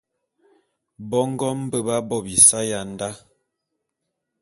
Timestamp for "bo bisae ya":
2.09-2.79